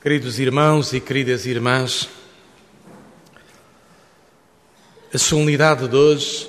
Queridos 0.00 0.38
irmãos 0.38 0.92
e 0.92 1.00
queridas 1.00 1.44
irmãs, 1.44 2.08
a 5.12 5.18
solenidade 5.18 5.88
de 5.88 5.96
hoje 5.96 6.48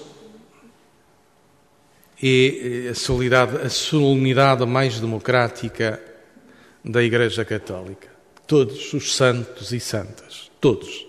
é 2.22 2.90
a 2.90 2.94
solenidade, 2.94 3.58
a 3.58 3.70
solenidade 3.72 4.64
mais 4.68 5.00
democrática 5.00 6.00
da 6.86 7.02
Igreja 7.02 7.44
Católica. 7.44 8.08
Todos 8.46 8.94
os 8.94 9.16
santos 9.16 9.72
e 9.72 9.80
santas, 9.80 10.52
todos. 10.62 11.08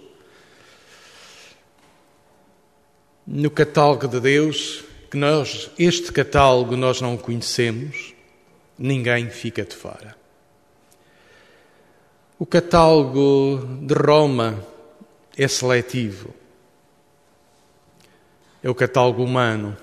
No 3.26 3.50
catálogo 3.50 4.08
de 4.08 4.18
Deus, 4.18 4.82
que 5.10 5.18
nós, 5.18 5.70
este 5.78 6.10
catálogo 6.10 6.74
nós 6.74 7.02
não 7.02 7.18
conhecemos, 7.18 8.14
ninguém 8.78 9.28
fica 9.28 9.62
de 9.62 9.76
fora. 9.76 10.19
O 12.40 12.46
catálogo 12.46 13.68
de 13.82 13.92
Roma 13.92 14.66
é 15.36 15.46
seletivo. 15.46 16.34
É 18.62 18.70
o 18.70 18.74
catálogo 18.74 19.22
humano. 19.22 19.76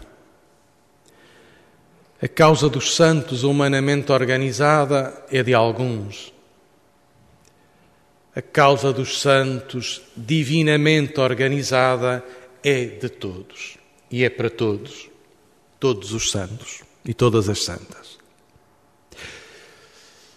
A 2.20 2.28
causa 2.28 2.68
dos 2.68 2.96
santos 2.96 3.44
humanamente 3.44 4.12
organizada 4.12 5.24
é 5.32 5.44
de 5.44 5.54
alguns. 5.54 6.34
A 8.36 8.42
causa 8.42 8.92
dos 8.92 9.22
santos 9.22 10.02
divinamente 10.16 11.20
organizada 11.20 12.26
é 12.64 12.86
de 12.86 13.08
todos. 13.08 13.78
E 14.10 14.24
é 14.24 14.32
para 14.32 14.50
todos. 14.50 15.12
Todos 15.80 16.12
os 16.12 16.32
santos 16.32 16.82
e 17.06 17.14
todas 17.14 17.50
as 17.50 17.64
santas. 17.64 18.18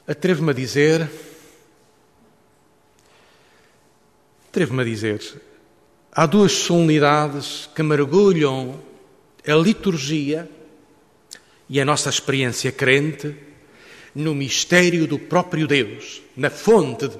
Atrevo-me 0.06 0.50
a 0.50 0.54
dizer 0.54 1.29
Atrevo-me 4.50 4.82
a 4.82 4.84
dizer, 4.84 5.22
há 6.10 6.26
duas 6.26 6.50
solenidades 6.50 7.70
que 7.72 7.84
mergulham 7.84 8.80
a 9.46 9.54
liturgia 9.54 10.50
e 11.68 11.80
a 11.80 11.84
nossa 11.84 12.10
experiência 12.10 12.72
crente 12.72 13.36
no 14.12 14.34
mistério 14.34 15.06
do 15.06 15.20
próprio 15.20 15.68
Deus, 15.68 16.20
na 16.36 16.50
fonte. 16.50 17.06
De... 17.06 17.16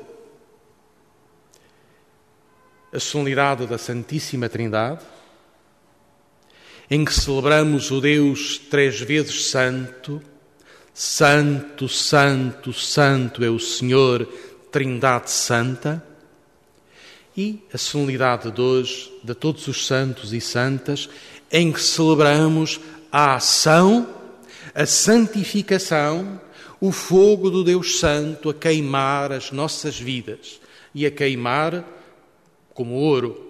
A 2.93 2.99
solenidade 2.99 3.65
da 3.65 3.79
Santíssima 3.79 4.49
Trindade, 4.49 5.05
em 6.91 7.05
que 7.05 7.15
celebramos 7.15 7.93
o 7.93 8.01
Deus 8.01 8.59
três 8.59 8.99
vezes 9.01 9.51
santo, 9.51 10.21
Santo, 10.93 11.89
Santo, 11.89 12.73
Santo 12.73 13.45
é 13.45 13.49
o 13.49 13.61
Senhor, 13.61 14.27
Trindade 14.73 15.31
Santa 15.31 16.10
e 17.37 17.61
a 17.73 17.79
solenidade 17.79 18.51
de 18.51 18.61
hoje 18.61 19.11
de 19.23 19.35
todos 19.35 19.67
os 19.69 19.87
santos 19.87 20.33
e 20.33 20.41
santas, 20.41 21.09
em 21.51 21.73
que 21.73 21.81
celebramos 21.81 22.81
a 23.11 23.37
ação, 23.37 24.09
a 24.75 24.87
santificação, 24.87 26.41
o 26.81 26.93
fogo 26.93 27.51
do 27.51 27.63
Deus 27.63 27.99
Santo 27.99 28.51
a 28.51 28.55
queimar 28.55 29.33
as 29.33 29.51
nossas 29.53 29.99
vidas 29.99 30.61
e 30.95 31.05
a 31.05 31.11
queimar 31.11 31.85
como 32.73 32.95
ouro, 32.95 33.49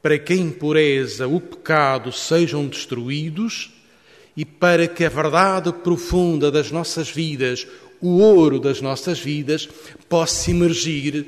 para 0.00 0.18
que 0.18 0.32
a 0.32 0.36
impureza, 0.36 1.26
o 1.26 1.40
pecado 1.40 2.12
sejam 2.12 2.66
destruídos 2.66 3.70
e 4.36 4.44
para 4.44 4.88
que 4.88 5.04
a 5.04 5.08
verdade 5.08 5.72
profunda 5.72 6.50
das 6.50 6.70
nossas 6.70 7.08
vidas, 7.10 7.66
o 8.00 8.18
ouro 8.18 8.58
das 8.58 8.80
nossas 8.80 9.18
vidas, 9.18 9.68
possa 10.08 10.50
emergir, 10.50 11.26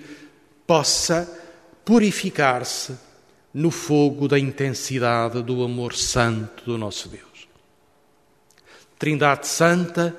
possa 0.66 1.45
purificar-se 1.86 2.98
no 3.54 3.70
fogo 3.70 4.26
da 4.26 4.36
intensidade 4.36 5.40
do 5.40 5.62
amor 5.62 5.94
santo 5.94 6.64
do 6.64 6.76
nosso 6.76 7.08
Deus. 7.08 7.48
Trindade 8.98 9.46
Santa, 9.46 10.14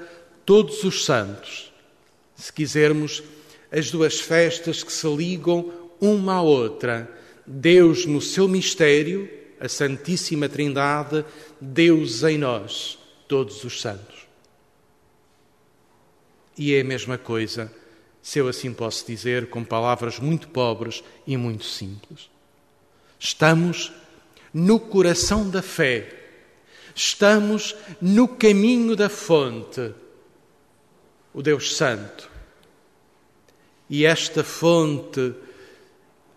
todos 0.45 0.85
os 0.85 1.03
santos, 1.03 1.71
se 2.37 2.53
quisermos, 2.53 3.21
as 3.69 3.91
duas 3.91 4.17
festas 4.17 4.81
que 4.81 4.93
se 4.93 5.07
ligam 5.13 5.69
uma 5.99 6.35
à 6.35 6.41
outra, 6.41 7.11
Deus 7.45 8.05
no 8.05 8.21
seu 8.21 8.47
mistério, 8.47 9.29
a 9.59 9.67
Santíssima 9.67 10.47
Trindade, 10.47 11.25
Deus 11.59 12.23
em 12.23 12.37
nós, 12.37 12.97
todos 13.27 13.65
os 13.65 13.81
santos. 13.81 14.25
E 16.57 16.73
é 16.73 16.79
a 16.79 16.85
mesma 16.85 17.17
coisa 17.17 17.69
se 18.27 18.39
eu 18.39 18.49
assim 18.49 18.73
posso 18.73 19.07
dizer, 19.07 19.47
com 19.47 19.63
palavras 19.63 20.19
muito 20.19 20.49
pobres 20.49 21.01
e 21.25 21.37
muito 21.37 21.63
simples. 21.63 22.29
Estamos 23.17 23.89
no 24.53 24.81
coração 24.81 25.49
da 25.49 25.61
fé, 25.61 26.13
estamos 26.93 27.73
no 28.01 28.27
caminho 28.27 28.97
da 28.97 29.07
fonte, 29.07 29.93
o 31.33 31.41
Deus 31.41 31.77
Santo. 31.77 32.29
E 33.89 34.05
esta 34.05 34.43
fonte 34.43 35.33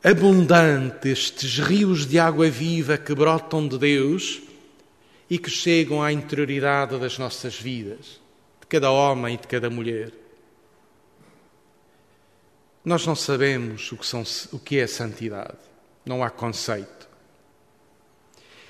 abundante, 0.00 1.08
estes 1.08 1.58
rios 1.58 2.06
de 2.06 2.20
água 2.20 2.48
viva 2.48 2.96
que 2.98 3.12
brotam 3.16 3.66
de 3.66 3.76
Deus 3.76 4.40
e 5.28 5.38
que 5.38 5.50
chegam 5.50 6.00
à 6.00 6.12
interioridade 6.12 6.96
das 7.00 7.18
nossas 7.18 7.58
vidas, 7.58 8.20
de 8.60 8.68
cada 8.68 8.92
homem 8.92 9.34
e 9.34 9.38
de 9.38 9.48
cada 9.48 9.68
mulher. 9.68 10.19
Nós 12.84 13.06
não 13.06 13.14
sabemos 13.14 13.92
o 13.92 13.96
que, 13.96 14.06
são, 14.06 14.22
o 14.52 14.58
que 14.58 14.78
é 14.78 14.86
santidade, 14.86 15.58
não 16.04 16.24
há 16.24 16.30
conceito. 16.30 17.08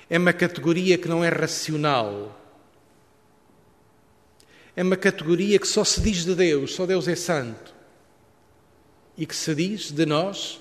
É 0.09 0.17
uma 0.17 0.33
categoria 0.33 0.97
que 0.97 1.07
não 1.07 1.23
é 1.23 1.29
racional. 1.29 2.37
É 4.75 4.83
uma 4.83 4.97
categoria 4.97 5.57
que 5.57 5.67
só 5.67 5.85
se 5.85 6.01
diz 6.01 6.25
de 6.25 6.35
Deus, 6.35 6.75
só 6.75 6.85
Deus 6.85 7.07
é 7.07 7.15
santo. 7.15 7.73
E 9.17 9.25
que 9.25 9.35
se 9.35 9.55
diz 9.55 9.91
de 9.91 10.05
nós 10.05 10.59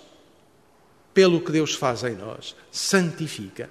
pelo 1.12 1.40
que 1.40 1.50
Deus 1.50 1.74
faz 1.74 2.04
em 2.04 2.14
nós. 2.14 2.54
Santifica. 2.70 3.68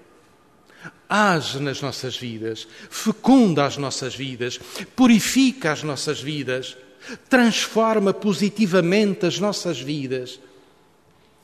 Age 1.07 1.59
nas 1.59 1.81
nossas 1.81 2.17
vidas, 2.17 2.67
fecunda 2.89 3.65
as 3.65 3.77
nossas 3.77 4.15
vidas, 4.15 4.59
purifica 4.95 5.71
as 5.71 5.83
nossas 5.83 6.21
vidas 6.21 6.77
transforma 7.29 8.13
positivamente 8.13 9.25
as 9.25 9.39
nossas 9.39 9.79
vidas, 9.79 10.39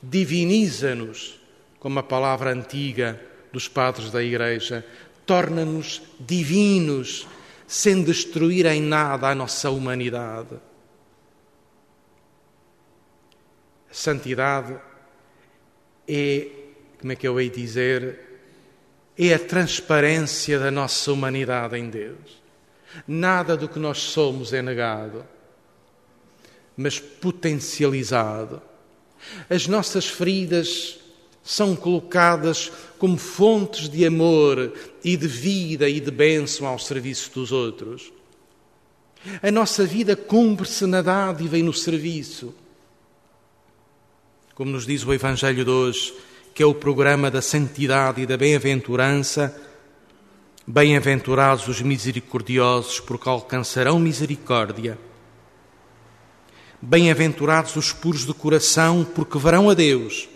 diviniza-nos, 0.02 1.40
como 1.78 1.98
a 1.98 2.02
palavra 2.02 2.52
antiga 2.52 3.20
dos 3.52 3.68
padres 3.68 4.10
da 4.10 4.22
Igreja, 4.22 4.84
torna-nos 5.24 6.02
divinos, 6.20 7.26
sem 7.66 8.02
destruir 8.02 8.66
em 8.66 8.80
nada 8.80 9.28
a 9.28 9.34
nossa 9.34 9.70
humanidade. 9.70 10.54
A 13.90 13.94
santidade 13.94 14.78
é, 16.06 16.48
como 17.00 17.12
é 17.12 17.16
que 17.16 17.26
eu 17.26 17.40
hei 17.40 17.50
dizer, 17.50 18.20
é 19.18 19.34
a 19.34 19.38
transparência 19.38 20.58
da 20.58 20.70
nossa 20.70 21.10
humanidade 21.10 21.76
em 21.76 21.88
Deus. 21.88 22.42
Nada 23.06 23.56
do 23.56 23.68
que 23.68 23.78
nós 23.78 23.98
somos 23.98 24.52
é 24.52 24.62
negado 24.62 25.24
mas 26.76 26.98
potencializado. 26.98 28.60
As 29.48 29.66
nossas 29.66 30.06
feridas 30.06 30.98
são 31.42 31.76
colocadas 31.76 32.72
como 32.98 33.16
fontes 33.16 33.88
de 33.88 34.04
amor 34.04 34.72
e 35.02 35.16
de 35.16 35.28
vida 35.28 35.88
e 35.88 36.00
de 36.00 36.10
bênção 36.10 36.66
ao 36.66 36.78
serviço 36.78 37.30
dos 37.32 37.52
outros. 37.52 38.12
A 39.42 39.50
nossa 39.50 39.84
vida 39.84 40.14
cumpre-se 40.14 40.86
na 40.86 41.02
dádiva 41.02 41.56
e 41.56 41.62
no 41.62 41.72
serviço. 41.72 42.54
Como 44.54 44.70
nos 44.70 44.86
diz 44.86 45.04
o 45.04 45.12
Evangelho 45.12 45.64
de 45.64 45.70
hoje, 45.70 46.14
que 46.54 46.62
é 46.62 46.66
o 46.66 46.74
programa 46.74 47.30
da 47.30 47.42
santidade 47.42 48.22
e 48.22 48.26
da 48.26 48.36
bem-aventurança, 48.36 49.54
bem-aventurados 50.66 51.68
os 51.68 51.80
misericordiosos, 51.80 52.98
porque 52.98 53.28
alcançarão 53.28 53.98
misericórdia. 53.98 54.98
Bem-aventurados 56.80 57.74
os 57.74 57.90
puros 57.92 58.26
de 58.26 58.34
coração, 58.34 59.04
porque 59.04 59.38
verão 59.38 59.70
a 59.70 59.74
Deus. 59.74 60.28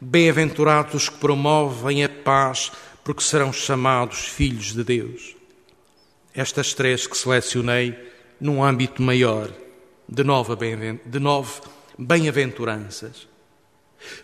Bem-aventurados 0.00 0.94
os 0.94 1.08
que 1.08 1.18
promovem 1.18 2.02
a 2.02 2.08
paz, 2.08 2.72
porque 3.04 3.22
serão 3.22 3.52
chamados 3.52 4.20
filhos 4.20 4.72
de 4.72 4.82
Deus. 4.82 5.36
Estas 6.34 6.72
três 6.72 7.06
que 7.06 7.16
selecionei 7.16 7.94
num 8.40 8.64
âmbito 8.64 9.02
maior 9.02 9.52
de 10.08 10.24
nove 10.24 10.56
bem-aventuranças. 11.98 13.28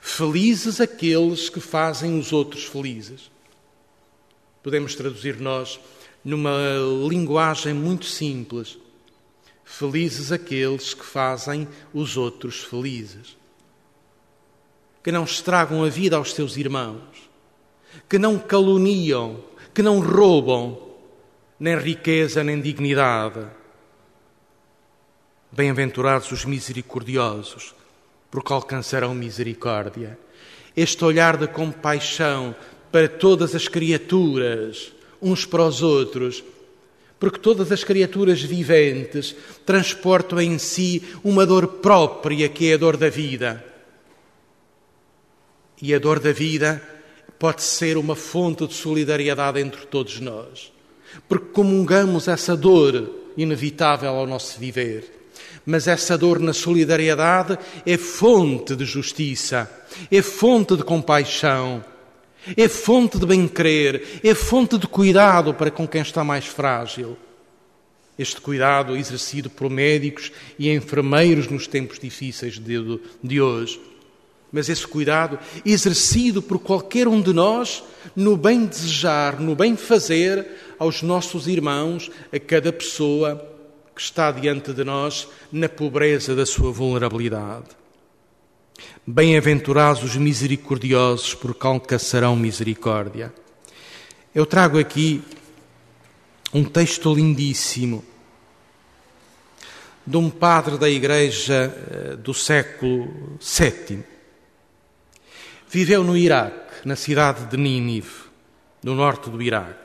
Felizes 0.01 0.81
aqueles 0.81 1.51
que 1.51 1.61
fazem 1.61 2.19
os 2.19 2.33
outros 2.33 2.65
felizes. 2.65 3.31
Podemos 4.63 4.95
traduzir 4.95 5.39
nós 5.39 5.79
numa 6.25 6.51
linguagem 7.09 7.75
muito 7.75 8.07
simples 8.07 8.79
Felizes 9.79 10.33
aqueles 10.33 10.93
que 10.93 11.05
fazem 11.05 11.69
os 11.95 12.17
outros 12.17 12.65
felizes, 12.65 13.39
que 15.05 15.13
não 15.13 15.23
estragam 15.23 15.85
a 15.85 15.89
vida 15.89 16.17
aos 16.17 16.35
seus 16.35 16.57
irmãos, 16.57 17.31
que 18.09 18.19
não 18.19 18.41
caluniam, 18.41 19.41
que 19.73 19.81
não 19.81 20.01
roubam, 20.01 20.77
nem 21.61 21.79
riqueza 21.79 22.43
nem 22.43 22.61
dignidade. 22.61 23.47
Bem-aventurados 25.53 26.33
os 26.33 26.45
misericordiosos, 26.45 27.73
porque 28.33 28.53
alcançarão 28.53 29.15
misericórdia. 29.15 30.19
Este 30.77 31.05
olhar 31.05 31.37
de 31.37 31.47
compaixão 31.47 32.53
para 32.91 33.09
todas 33.09 33.55
as 33.55 33.69
criaturas, 33.69 34.93
uns 35.23 35.47
para 35.47 35.63
os 35.63 35.83
outros, 35.83 36.43
porque 37.19 37.39
todas 37.39 37.73
as 37.73 37.83
criaturas 37.83 38.41
viventes 38.41 39.35
transportam 39.67 40.41
em 40.41 40.59
si 40.59 41.03
uma 41.25 41.45
dor 41.45 41.67
própria, 41.67 42.49
que 42.49 42.71
é 42.71 42.75
a 42.75 42.77
dor 42.77 42.97
da 42.97 43.09
vida. 43.09 43.65
E 45.83 45.95
a 45.95 45.99
dor 45.99 46.21
da 46.21 46.33
vida 46.33 46.83
pode 47.39 47.63
ser 47.63 47.97
uma 47.97 48.17
fonte 48.17 48.67
de 48.67 48.75
solidariedade 48.75 49.61
entre 49.61 49.87
todos 49.87 50.21
nós, 50.21 50.73
porque 51.29 51.53
comungamos 51.53 52.29
essa 52.29 52.57
dor 52.57 53.11
inevitável 53.37 54.11
ao 54.11 54.27
nosso 54.27 54.59
viver. 54.59 55.17
Mas 55.65 55.87
essa 55.87 56.17
dor 56.17 56.41
na 56.41 56.53
solidariedade 56.53 57.59
é 57.85 57.97
fonte 57.97 58.75
de 58.75 58.85
justiça, 58.85 59.71
é 60.11 60.23
fonte 60.23 60.77
de 60.77 60.83
compaixão 60.83 61.85
é 62.57 62.69
fonte 62.69 63.19
de 63.19 63.27
bem-querer, 63.27 64.21
é 64.23 64.35
fonte 64.35 64.79
de 64.79 64.87
cuidado 64.87 65.55
para 65.55 65.71
com 65.71 65.87
quem 65.87 66.03
está 66.03 66.23
mais 66.25 66.47
frágil. 66.47 67.17
Este 68.19 68.41
cuidado 68.41 68.97
exercido 68.97 69.49
por 69.49 69.71
médicos 69.71 70.33
e 70.59 70.71
enfermeiros 70.71 71.49
nos 71.49 71.67
tempos 71.67 71.99
difíceis 71.99 72.59
de, 72.59 73.01
de 73.23 73.41
hoje. 73.41 73.81
Mas 74.51 74.69
esse 74.69 74.87
cuidado 74.87 75.39
exercido 75.65 76.43
por 76.43 76.59
qualquer 76.59 77.07
um 77.07 77.21
de 77.21 77.33
nós 77.33 77.85
no 78.17 78.37
bem 78.37 78.65
desejar, 78.65 79.39
no 79.39 79.55
bem 79.55 79.77
fazer 79.77 80.47
aos 80.79 81.03
nossos 81.03 81.47
irmãos, 81.47 82.11
a 82.33 82.39
cada 82.41 82.73
pessoa 82.73 83.47
que 83.95 84.01
está 84.01 84.31
diante 84.33 84.73
de 84.73 84.85
nós 84.85 85.29
na 85.53 85.69
pobreza 85.69 86.35
da 86.35 86.47
sua 86.47 86.73
vulnerabilidade. 86.73 87.67
Bem-aventurados 89.07 90.03
os 90.03 90.17
misericordiosos, 90.17 91.35
porque 91.35 91.67
alcançarão 91.67 92.37
misericórdia. 92.37 93.33
Eu 94.35 94.47
trago 94.47 94.79
aqui 94.79 95.23
um 96.53 96.63
texto 96.63 97.15
lindíssimo 97.15 98.05
de 100.07 100.17
um 100.17 100.31
padre 100.31 100.79
da 100.79 100.89
Igreja 100.89 101.75
eh, 101.91 102.17
do 102.17 102.33
século 102.33 103.39
VII. 103.41 104.03
Viveu 105.69 106.05
no 106.05 106.17
Iraque, 106.17 106.87
na 106.87 106.97
cidade 106.97 107.47
de 107.47 107.57
Nínive, 107.57 108.29
no 108.83 108.95
norte 108.95 109.29
do 109.29 109.43
Iraque. 109.43 109.77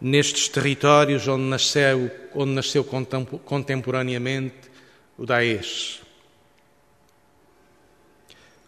Nestes 0.00 0.48
territórios 0.48 1.26
onde 1.26 1.44
nasceu, 1.44 2.10
onde 2.34 2.52
nasceu 2.52 2.84
contemporaneamente 2.84 4.70
o 5.18 5.26
Daesh 5.26 6.05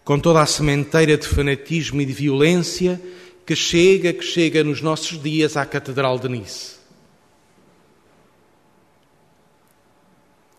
com 0.09 0.19
toda 0.19 0.41
a 0.41 0.47
sementeira 0.47 1.19
de 1.19 1.29
fanatismo 1.29 2.01
e 2.01 2.07
de 2.07 2.15
violência 2.15 2.99
que 3.45 3.55
chega, 3.55 4.11
que 4.11 4.25
chega 4.25 4.65
nos 4.65 4.81
nossos 4.81 5.23
dias 5.23 5.55
à 5.55 5.67
Catedral 5.67 6.19
de 6.19 6.31
Nice. 6.31 6.79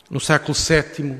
No 0.07 0.19
século 0.19 0.53
VII, 0.53 1.17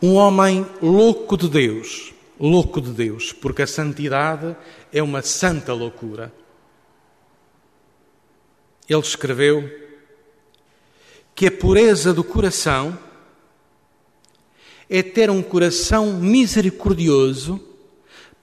um 0.00 0.14
homem 0.14 0.66
louco 0.80 1.36
de 1.36 1.50
Deus, 1.50 2.14
louco 2.40 2.80
de 2.80 2.92
Deus, 2.92 3.34
porque 3.34 3.60
a 3.60 3.66
santidade 3.66 4.56
é 4.90 5.02
uma 5.02 5.20
santa 5.20 5.74
loucura. 5.74 6.32
Ele 8.88 9.00
escreveu 9.00 9.70
que 11.34 11.48
a 11.48 11.52
pureza 11.52 12.14
do 12.14 12.24
coração 12.24 12.98
é 14.88 15.02
ter 15.02 15.30
um 15.30 15.42
coração 15.42 16.14
misericordioso 16.14 17.60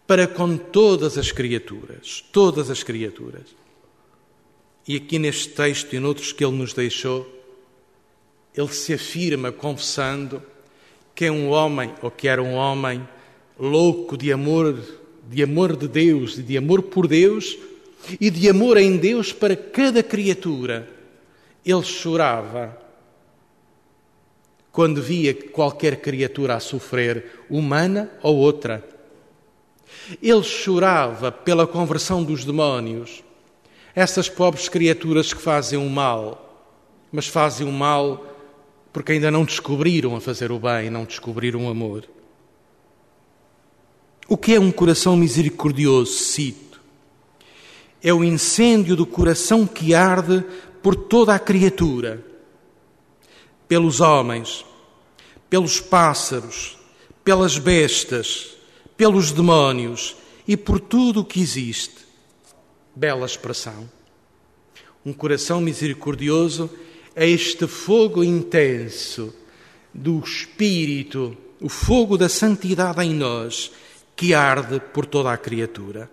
para 0.05 0.27
com 0.27 0.57
todas 0.57 1.17
as 1.17 1.31
criaturas, 1.31 2.23
todas 2.31 2.69
as 2.69 2.83
criaturas. 2.83 3.55
E 4.87 4.95
aqui 4.95 5.17
neste 5.17 5.49
texto 5.49 5.95
e 5.95 5.99
noutros 5.99 6.31
que 6.31 6.45
ele 6.45 6.55
nos 6.55 6.73
deixou, 6.73 7.27
ele 8.55 8.67
se 8.67 8.93
afirma 8.93 9.51
confessando 9.51 10.41
que 11.15 11.25
é 11.25 11.31
um 11.31 11.49
homem, 11.49 11.93
ou 12.01 12.11
que 12.11 12.27
era 12.27 12.43
um 12.43 12.53
homem 12.53 13.07
louco 13.59 14.15
de 14.15 14.31
amor, 14.31 14.79
de 15.27 15.41
amor 15.41 15.75
de 15.75 15.87
Deus 15.87 16.37
e 16.37 16.43
de 16.43 16.57
amor 16.57 16.83
por 16.83 17.07
Deus 17.07 17.57
e 18.19 18.29
de 18.29 18.47
amor 18.49 18.77
em 18.77 18.97
Deus 18.97 19.33
para 19.33 19.55
cada 19.55 20.03
criatura. 20.03 20.87
Ele 21.65 21.83
chorava 21.83 22.84
quando 24.75 25.01
via 25.01 25.33
qualquer 25.33 26.01
criatura 26.01 26.55
a 26.55 26.59
sofrer, 26.59 27.45
humana 27.49 28.11
ou 28.21 28.35
outra. 28.35 28.85
Ele 30.21 30.43
chorava 30.43 31.31
pela 31.31 31.65
conversão 31.65 32.21
dos 32.21 32.43
demónios, 32.43 33.23
essas 33.95 34.27
pobres 34.27 34.67
criaturas 34.67 35.33
que 35.33 35.41
fazem 35.41 35.79
o 35.79 35.89
mal, 35.89 36.75
mas 37.09 37.25
fazem 37.25 37.65
o 37.65 37.71
mal 37.71 38.27
porque 38.91 39.13
ainda 39.13 39.31
não 39.31 39.45
descobriram 39.45 40.13
a 40.13 40.19
fazer 40.19 40.51
o 40.51 40.59
bem, 40.59 40.89
não 40.89 41.05
descobriram 41.05 41.67
o 41.67 41.69
amor. 41.69 42.05
O 44.27 44.35
que 44.35 44.55
é 44.55 44.59
um 44.59 44.73
coração 44.73 45.15
misericordioso? 45.15 46.11
Cito. 46.11 46.81
É 48.03 48.13
o 48.13 48.25
incêndio 48.25 48.97
do 48.97 49.05
coração 49.05 49.65
que 49.65 49.95
arde 49.95 50.43
por 50.83 50.97
toda 50.97 51.33
a 51.33 51.39
criatura 51.39 52.34
pelos 53.67 54.01
homens, 54.01 54.65
pelos 55.49 55.79
pássaros, 55.79 56.77
pelas 57.23 57.57
bestas, 57.57 58.55
pelos 58.97 59.31
demónios 59.31 60.15
e 60.47 60.55
por 60.55 60.79
tudo 60.79 61.21
o 61.21 61.25
que 61.25 61.41
existe. 61.41 62.05
Bela 62.95 63.25
expressão. 63.25 63.89
Um 65.05 65.13
coração 65.13 65.59
misericordioso 65.61 66.69
é 67.15 67.27
este 67.27 67.67
fogo 67.67 68.23
intenso 68.23 69.33
do 69.93 70.19
Espírito, 70.19 71.35
o 71.61 71.69
fogo 71.69 72.17
da 72.17 72.27
santidade 72.27 73.01
em 73.01 73.13
nós, 73.13 73.71
que 74.15 74.33
arde 74.33 74.79
por 74.79 75.05
toda 75.05 75.31
a 75.31 75.37
criatura. 75.37 76.11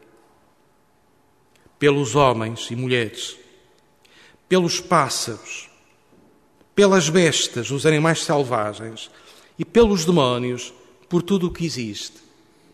Pelos 1.79 2.15
homens 2.15 2.71
e 2.71 2.77
mulheres, 2.77 3.37
pelos 4.49 4.81
pássaros, 4.81 5.72
pelas 6.75 7.09
bestas, 7.09 7.71
os 7.71 7.87
animais 7.87 8.23
selvagens, 8.23 9.11
e 9.59 9.65
pelos 9.65 10.05
demónios, 10.05 10.73
por 11.09 11.23
tudo 11.23 11.49
o 11.49 11.53
que 11.53 11.65
existe. 11.65 12.17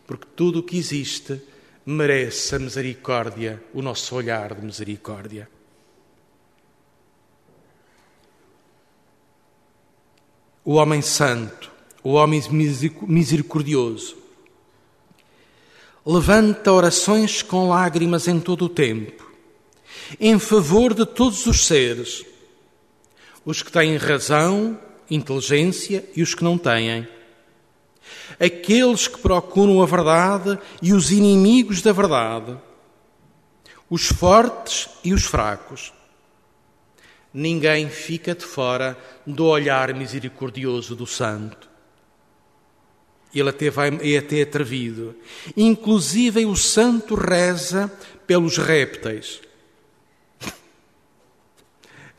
Porque 0.07 0.25
tudo 0.35 0.59
o 0.59 0.63
que 0.63 0.77
existe 0.77 1.41
merece 1.85 2.55
a 2.55 2.59
misericórdia, 2.59 3.61
o 3.73 3.81
nosso 3.81 4.15
olhar 4.15 4.55
de 4.55 4.65
misericórdia. 4.65 5.49
O 10.63 10.75
homem 10.75 11.01
santo, 11.01 11.71
o 12.03 12.13
homem 12.13 12.41
misericordioso, 13.01 14.17
levanta 16.05 16.71
orações 16.71 17.41
com 17.41 17.69
lágrimas 17.69 18.27
em 18.27 18.39
todo 18.39 18.65
o 18.65 18.69
tempo, 18.69 19.29
em 20.19 20.39
favor 20.39 20.93
de 20.93 21.05
todos 21.05 21.45
os 21.45 21.65
seres 21.65 22.25
os 23.45 23.61
que 23.63 23.71
têm 23.71 23.97
razão, 23.97 24.79
inteligência 25.09 26.03
e 26.15 26.21
os 26.21 26.33
que 26.35 26.43
não 26.43 26.57
têm. 26.57 27.07
Aqueles 28.39 29.07
que 29.07 29.19
procuram 29.19 29.81
a 29.81 29.85
verdade 29.85 30.59
e 30.81 30.93
os 30.93 31.11
inimigos 31.11 31.81
da 31.81 31.91
verdade. 31.91 32.57
Os 33.89 34.07
fortes 34.07 34.89
e 35.03 35.13
os 35.13 35.25
fracos. 35.25 35.91
Ninguém 37.33 37.89
fica 37.89 38.33
de 38.33 38.45
fora 38.45 38.97
do 39.25 39.45
olhar 39.45 39.93
misericordioso 39.93 40.95
do 40.95 41.05
Santo. 41.05 41.69
Ele 43.33 43.49
até 43.49 43.69
vai, 43.69 43.89
é 44.01 44.17
até 44.17 44.41
atrevido. 44.41 45.15
Inclusive 45.55 46.45
o 46.45 46.55
santo 46.55 47.13
reza 47.13 47.91
pelos 48.25 48.57
répteis 48.57 49.41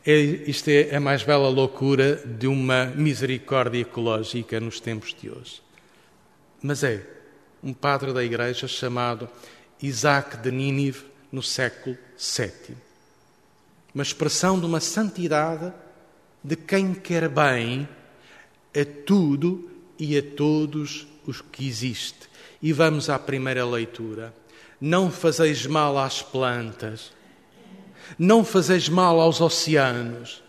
é, 0.04 0.14
isto 0.19 0.69
é 0.69 0.95
a 0.97 1.00
mais 1.00 1.23
bela 1.23 1.49
loucura 1.49 2.16
de 2.16 2.47
uma 2.47 2.87
misericórdia 2.87 3.80
ecológica 3.80 4.59
nos 4.61 4.80
tempos 4.80 5.14
de 5.14 5.30
hoje. 5.30 5.62
Mas 6.62 6.83
é 6.83 7.07
um 7.62 7.73
padre 7.73 8.12
da 8.12 8.25
Igreja 8.25 8.66
chamado 8.66 9.28
Isaac 9.83 10.38
de 10.38 10.50
Nínive, 10.50 11.11
no 11.30 11.42
século 11.42 11.97
VII. 12.19 12.76
Uma 13.95 14.02
expressão 14.02 14.59
de 14.59 14.66
uma 14.66 14.80
santidade 14.80 15.73
de 16.42 16.57
quem 16.57 16.95
quer 16.95 17.28
bem 17.28 17.88
a 18.75 18.85
tudo 19.04 19.71
e 19.99 20.16
a 20.16 20.23
todos 20.23 21.07
os 21.26 21.40
que 21.40 21.66
existe. 21.66 22.28
E 22.62 22.73
vamos 22.73 23.09
à 23.09 23.19
primeira 23.19 23.64
leitura. 23.64 24.35
Não 24.80 25.11
fazeis 25.11 25.66
mal 25.66 25.99
às 25.99 26.23
plantas, 26.23 27.12
não 28.19 28.45
fazeis 28.45 28.88
mal 28.88 29.21
aos 29.21 29.40
oceanos. 29.40 30.43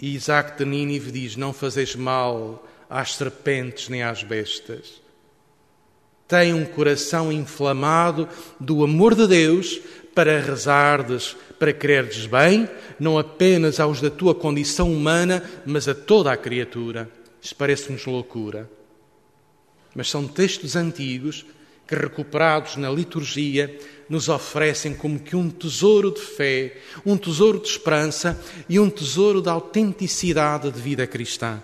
E 0.00 0.14
Isaac 0.14 0.58
de 0.58 0.64
Nínive 0.64 1.12
diz: 1.12 1.36
Não 1.36 1.52
fazeis 1.52 1.94
mal 1.94 2.66
às 2.90 3.14
serpentes 3.14 3.88
nem 3.88 4.02
às 4.02 4.22
bestas. 4.22 5.00
Tem 6.26 6.52
um 6.52 6.64
coração 6.64 7.30
inflamado 7.30 8.28
do 8.58 8.82
amor 8.82 9.14
de 9.14 9.26
Deus 9.26 9.80
para 10.14 10.40
rezardes, 10.40 11.36
para 11.58 11.72
quererdes 11.72 12.26
bem, 12.26 12.68
não 12.98 13.18
apenas 13.18 13.78
aos 13.78 14.00
da 14.00 14.10
tua 14.10 14.34
condição 14.34 14.92
humana, 14.92 15.42
mas 15.64 15.88
a 15.88 15.94
toda 15.94 16.32
a 16.32 16.36
criatura. 16.36 17.08
Isto 17.40 17.56
parece-nos 17.56 18.04
loucura. 18.06 18.68
Mas 19.94 20.08
são 20.10 20.26
textos 20.26 20.74
antigos 20.74 21.44
que, 21.92 21.96
recuperados 21.96 22.76
na 22.76 22.90
liturgia, 22.90 23.78
nos 24.08 24.30
oferecem 24.30 24.94
como 24.94 25.20
que 25.20 25.36
um 25.36 25.50
tesouro 25.50 26.10
de 26.10 26.22
fé, 26.22 26.78
um 27.04 27.18
tesouro 27.18 27.60
de 27.60 27.68
esperança 27.68 28.40
e 28.66 28.80
um 28.80 28.88
tesouro 28.88 29.42
de 29.42 29.50
autenticidade 29.50 30.70
de 30.70 30.80
vida 30.80 31.06
cristã. 31.06 31.62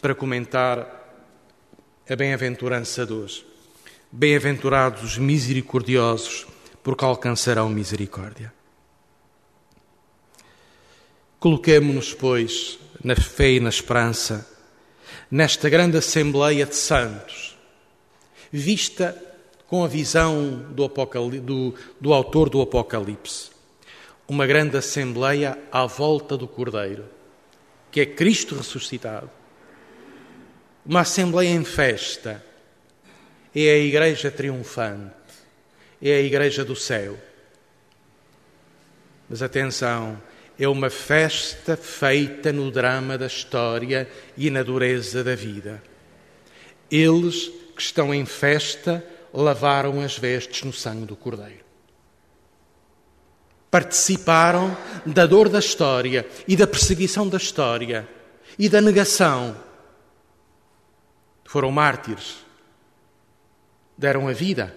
Para 0.00 0.14
comentar 0.14 1.04
a 2.08 2.16
bem-aventurança 2.16 3.04
de 3.04 3.12
hoje. 3.12 3.46
Bem-aventurados 4.10 5.02
os 5.02 5.18
misericordiosos, 5.18 6.46
porque 6.82 7.04
alcançarão 7.04 7.68
misericórdia. 7.68 8.50
Coloquemo-nos, 11.38 12.14
pois, 12.14 12.78
na 13.04 13.14
fé 13.14 13.52
e 13.52 13.60
na 13.60 13.68
esperança, 13.68 14.48
nesta 15.30 15.68
grande 15.68 15.98
Assembleia 15.98 16.64
de 16.64 16.76
Santos, 16.76 17.55
vista 18.56 19.16
com 19.66 19.84
a 19.84 19.88
visão 19.88 20.66
do, 20.70 20.88
do, 21.40 21.74
do 22.00 22.12
autor 22.12 22.48
do 22.48 22.60
Apocalipse. 22.60 23.50
Uma 24.28 24.46
grande 24.46 24.76
Assembleia 24.76 25.58
à 25.70 25.86
volta 25.86 26.36
do 26.36 26.48
Cordeiro, 26.48 27.04
que 27.90 28.00
é 28.00 28.06
Cristo 28.06 28.56
ressuscitado. 28.56 29.30
Uma 30.84 31.00
Assembleia 31.00 31.50
em 31.50 31.64
festa, 31.64 32.44
é 33.54 33.70
a 33.70 33.78
Igreja 33.78 34.30
triunfante 34.30 35.26
é 36.02 36.14
a 36.14 36.20
Igreja 36.20 36.64
do 36.64 36.76
Céu. 36.76 37.18
Mas 39.28 39.42
atenção, 39.42 40.20
é 40.58 40.68
uma 40.68 40.90
festa 40.90 41.76
feita 41.76 42.52
no 42.52 42.70
drama 42.70 43.18
da 43.18 43.26
história 43.26 44.08
e 44.36 44.50
na 44.50 44.62
dureza 44.62 45.24
da 45.24 45.34
vida. 45.34 45.82
Eles 46.90 47.50
que 47.76 47.82
estão 47.82 48.12
em 48.12 48.24
festa 48.24 49.04
lavaram 49.32 50.00
as 50.00 50.18
vestes 50.18 50.64
no 50.64 50.72
sangue 50.72 51.04
do 51.06 51.14
Cordeiro. 51.14 51.64
Participaram 53.70 54.76
da 55.04 55.26
dor 55.26 55.48
da 55.48 55.58
história 55.58 56.26
e 56.48 56.56
da 56.56 56.66
perseguição 56.66 57.28
da 57.28 57.36
história 57.36 58.08
e 58.58 58.68
da 58.68 58.80
negação. 58.80 59.56
Foram 61.44 61.70
mártires. 61.70 62.36
Deram 63.98 64.26
a 64.26 64.32
vida 64.32 64.74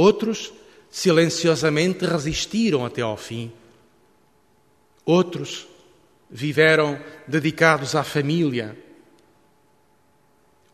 Outros 0.00 0.50
silenciosamente 0.90 2.06
resistiram 2.06 2.86
até 2.86 3.02
ao 3.02 3.18
fim. 3.18 3.52
Outros 5.04 5.66
viveram 6.30 6.98
dedicados 7.28 7.94
à 7.94 8.02
família. 8.02 8.74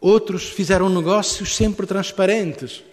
Outros 0.06 0.44
fizeram 0.44 0.88
negócios 0.88 1.56
sempre 1.56 1.84
transparentes. 1.84 2.84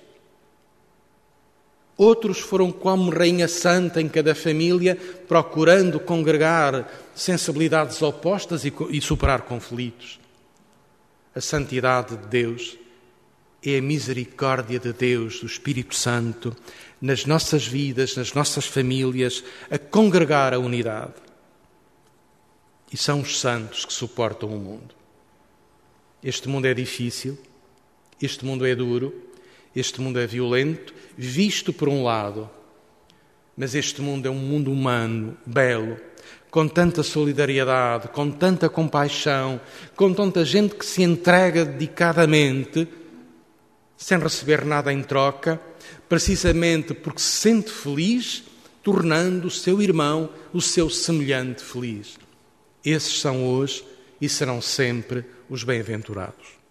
Outros 1.96 2.40
foram 2.40 2.72
como 2.72 3.12
Rainha 3.12 3.48
Santa 3.48 4.02
em 4.02 4.10
cada 4.10 4.34
família, 4.34 4.98
procurando 5.28 6.00
congregar 6.00 6.92
sensibilidades 7.14 8.02
opostas 8.02 8.64
e, 8.66 9.00
superar 9.00 9.44
conflitos. 9.44 10.20
A 11.36 11.40
santidade 11.40 12.18
de 12.18 12.26
Deus 12.26 12.80
é 13.64 13.78
a 13.78 13.82
misericórdia 13.82 14.80
de 14.80 14.92
Deus, 14.92 15.40
do 15.40 15.46
Espírito 15.46 15.94
Santo, 15.94 16.52
nas 17.00 17.28
nossas 17.28 17.68
vidas, 17.68 18.16
nas 18.16 18.34
nossas 18.34 18.66
famílias, 18.66 19.44
a 19.70 19.78
congregar 19.78 20.52
a 20.52 20.58
unidade. 20.58 21.14
E 22.92 22.98
são 22.98 23.22
os 23.22 23.40
santos 23.40 23.86
que 23.86 23.94
suportam 23.94 24.50
o 24.50 24.58
mundo. 24.58 25.03
Este 26.24 26.48
mundo 26.48 26.66
é 26.66 26.74
difícil, 26.74 27.38
este 28.22 28.46
mundo 28.46 28.66
é 28.66 28.74
duro, 28.74 29.14
este 29.76 30.00
mundo 30.00 30.20
é 30.20 30.26
violento, 30.26 30.94
visto 31.18 31.74
por 31.74 31.90
um 31.90 32.04
lado, 32.04 32.50
mas 33.58 33.76
este 33.76 34.02
mundo 34.02 34.28
é 34.28 34.32
um 34.32 34.36
mundo 34.36 34.72
humano, 34.72 35.38
belo, 35.46 35.98
com 36.50 36.68
tanta 36.68 37.04
solidariedade, 37.04 38.08
com 38.10 38.32
tanta 38.32 38.70
compaixão, 38.70 39.60
com 39.96 40.14
tanta 40.14 40.46
gente 40.46 40.76
que 40.76 40.86
se 40.86 41.04
entrega 41.04 41.66
dedicadamente 41.66 42.88
sem 43.98 44.20
receber 44.20 44.66
nada 44.66 44.92
em 44.92 45.02
troca, 45.02 45.60
precisamente 46.08 46.94
porque 46.94 47.22
se 47.22 47.28
sente 47.28 47.72
feliz, 47.72 48.44
tornando 48.84 49.48
o 49.48 49.52
seu 49.52 49.82
irmão, 49.82 50.30
o 50.54 50.62
seu 50.62 50.90
semelhante 50.90 51.64
feliz. 51.64 52.18
Esses 52.84 53.20
são 53.20 53.46
hoje 53.46 53.84
e 54.20 54.28
serão 54.28 54.62
sempre 54.62 55.26
os 55.54 55.64
bem-aventurados. 55.64 56.63